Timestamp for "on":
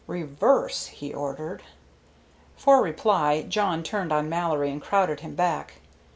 4.11-4.29